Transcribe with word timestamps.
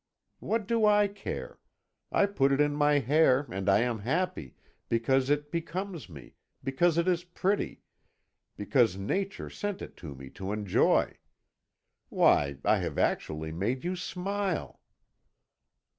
What 0.39 0.67
do 0.67 0.83
I 0.83 1.07
care? 1.07 1.59
I 2.11 2.25
put 2.25 2.51
it 2.51 2.59
in 2.59 2.73
my 2.73 2.97
hair, 2.97 3.45
and 3.51 3.69
I 3.69 3.81
am 3.81 3.99
happy 3.99 4.55
because 4.89 5.29
it 5.29 5.51
becomes 5.51 6.09
me, 6.09 6.33
because 6.63 6.97
it 6.97 7.07
is 7.07 7.23
pretty, 7.23 7.83
because 8.57 8.97
Nature 8.97 9.47
sent 9.51 9.79
it 9.79 9.95
to 9.97 10.15
me 10.15 10.31
to 10.31 10.51
enjoy. 10.53 11.17
Why, 12.09 12.57
I 12.65 12.77
have 12.79 12.97
actually 12.97 13.51
made 13.51 13.83
you 13.83 13.95
smile!" 13.95 14.79